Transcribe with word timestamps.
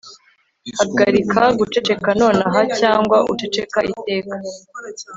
Hagarika 0.79 1.41
guceceka 1.59 2.09
nonaha 2.21 2.59
cyangwa 2.79 3.17
uceceke 3.33 3.79
iteka 3.93 4.35